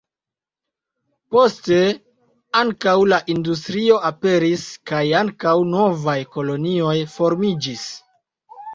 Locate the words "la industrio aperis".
3.13-4.67